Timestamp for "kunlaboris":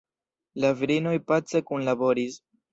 1.71-2.43